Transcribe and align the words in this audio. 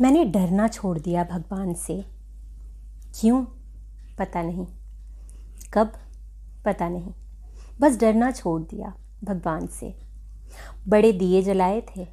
मैंने 0.00 0.24
डरना 0.24 0.68
छोड़ 0.68 0.98
दिया 0.98 1.24
भगवान 1.24 1.74
से। 1.74 2.04
क्यों? 3.20 3.44
पता 4.18 4.42
नहीं। 4.42 4.66
कब? 5.72 5.92
पता 6.64 6.88
नहीं। 6.88 7.12
बस 7.80 7.98
डरना 8.00 8.30
छोड़ 8.30 8.62
दिया 8.62 8.94
भगवान 9.24 9.66
से। 9.66 9.94
बड़े 10.88 11.12
दिए 11.12 11.42
जलाए 11.42 11.80
थे। 11.80 12.06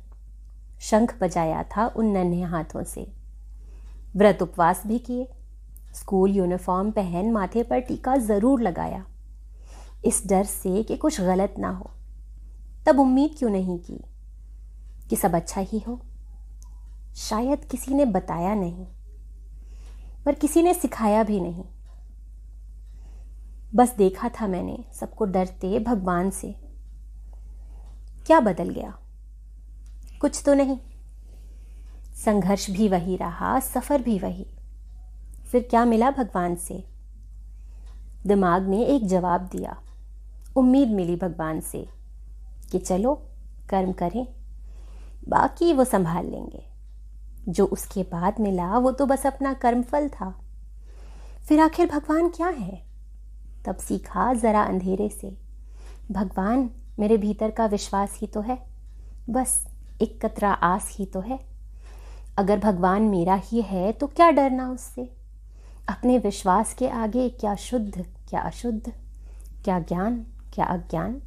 शंख 0.82 1.18
बजाया 1.22 1.64
था 1.64 1.88
उन 1.88 2.06
नन्हे 2.06 2.42
हाथों 2.42 2.84
से। 2.84 3.12
व्रत 4.16 4.42
उपवास 4.42 4.84
भी 4.88 5.00
किए। 5.00 5.28
स्कूल 5.96 6.32
यूनिफॉर्म 6.32 6.92
पहन 6.92 7.32
माथे 7.32 7.64
पर 7.64 7.80
टीका 7.80 8.18
ज़रूर 8.18 8.62
लगाया। 8.62 9.06
इस 10.06 10.24
डर 10.28 10.44
से 10.44 10.84
कि 10.84 10.98
कुछ 10.98 11.22
गलत 11.22 11.56
ना 11.60 11.70
हो। 11.70 11.92
तब 12.86 13.00
उम्मीद 13.00 13.36
क्यों 13.40 13.50
नहीं 13.50 13.80
की 13.80 14.00
कि 15.10 15.16
सब 15.16 15.36
अच्छा 15.36 15.62
ही 15.62 15.80
हो? 15.80 16.02
शायद 17.20 17.66
किसी 17.66 17.94
ने 17.94 18.06
बताया 18.06 18.56
नहीं, 18.56 18.86
पर 20.26 20.34
किसी 20.34 20.62
ने 20.62 20.74
सिखाया 20.74 21.24
भी 21.24 21.40
नहीं। 21.40 21.64
बस 23.76 23.96
देखा 23.96 24.30
था 24.30 24.48
मैंने 24.48 24.86
सबको 24.94 25.26
डरते 25.26 25.80
भगवान 25.80 26.30
से। 26.30 26.56
क्या 28.26 28.40
बदल 28.40 28.70
गया? 28.70 28.98
कुछ 30.22 30.44
तो 30.46 30.54
नहीं। 30.54 30.78
संघर्ष 32.16 32.70
भी 32.70 32.88
वही 32.88 33.16
रहा, 33.16 33.60
सफ़र 33.60 34.02
भी 34.02 34.20
वही। 34.20 34.48
फिर 35.52 35.68
क्या 35.70 35.86
मिला 35.86 36.12
भगवान 36.12 36.56
से? 36.56 36.84
दिमाग 38.28 38.68
ने 38.68 38.86
एक 38.86 39.08
जवाब 39.08 39.42
दिया। 39.42 39.82
उम्मीद 40.56 40.90
मिली 40.90 41.16
भगवान 41.16 41.62
से 41.62 41.90
कि 42.72 42.80
चलो, 42.80 43.16
कर्म 43.70 43.92
करें, 43.92 44.28
बाकी 45.30 45.74
वो 45.74 45.84
संभाल 45.84 46.26
लेंगे। 46.26 46.69
जो 47.50 47.66
उसके 47.66 48.04
बाद 48.04 48.40
मिला, 48.40 48.78
वो 48.78 48.92
तो 48.92 49.06
बस 49.06 49.26
अपना 49.26 49.54
कर्मफल 49.54 50.10
था। 50.10 50.42
फिर 51.48 51.60
आखिर 51.60 51.88
भगवान 51.88 52.30
क्या 52.30 52.48
है? 52.48 52.84
तब 53.66 53.76
सीखा 53.76 54.34
ज़रा 54.34 54.64
अंधेरे 54.64 55.10
से, 55.10 55.38
भगवान, 56.12 56.70
मेरे 57.00 57.18
भीतर 57.18 57.52
का 57.52 57.66
विश्वास 57.66 58.18
ही 58.18 58.28
तो 58.28 58.42
है। 58.42 58.68
बस, 59.30 59.68
एक 60.02 60.26
कतरा 60.26 60.52
आस 60.52 60.96
ही 60.98 61.06
तो 61.06 61.20
है। 61.20 61.40
अगर 62.38 62.60
भगवान 62.60 63.02
मेरा 63.02 63.36
ही 63.36 63.62
है 63.62 63.92
तो 63.92 64.08
क्या 64.08 64.32
डरना 64.32 64.72
उससे? 64.72 65.14
अपने 65.90 66.18
विश्वास 66.18 66.74
के 66.74 66.90
आगे 66.90 67.30
क्या 67.30 67.56
शुद्ध, 67.56 68.06
क्या 68.30 68.42
अशुद्ध? 68.42 68.94
क्या 69.64 69.80
ज्ञान, 69.80 70.26
क्या 70.54 70.66
अज्ञान? 70.66 71.22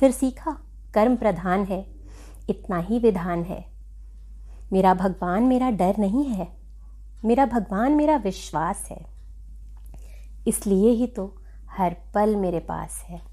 फिर 0.00 0.10
सीखा, 0.10 0.60
कर्म 0.94 1.16
प्रधान 1.16 1.64
है, 1.64 1.86
इतना 2.50 2.78
ही 2.78 2.98
विधान 2.98 3.42
है। 3.42 3.69
मेरा 4.72 4.94
भगवान 4.94 5.42
मेरा 5.42 5.70
डर 5.70 5.94
नहीं 5.98 6.24
है। 6.24 6.48
मेरा 7.24 7.46
भगवान 7.46 7.92
मेरा 7.92 8.16
विश्वास 8.16 8.88
है। 8.90 9.06
इसलिए 10.46 10.90
ही 10.90 11.06
तो 11.06 11.36
हर 11.70 11.96
पल 12.14 12.36
मेरे 12.36 12.60
पास 12.60 13.04
है। 13.08 13.29